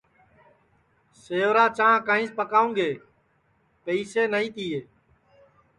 [1.23, 2.89] سیورا چاں کائیس پاکاوں گے
[3.83, 4.79] پئیسے نائی تیے